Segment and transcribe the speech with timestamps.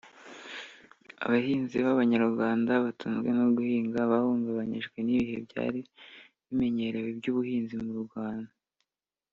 [1.23, 5.81] Abahinzi b’abanyarwanda batunzwe no guhinga bahungabanyijwe n’ibihe byari
[6.45, 8.53] bimenyerewe by’ubuhinzi mu Rwanda